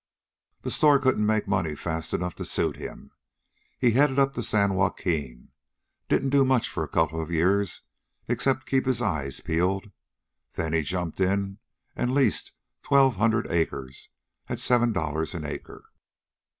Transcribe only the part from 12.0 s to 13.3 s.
leased twelve